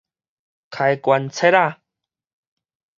[0.71, 1.79] 開關切仔